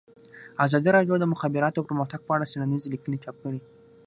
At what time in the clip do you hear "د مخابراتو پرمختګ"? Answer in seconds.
1.21-2.19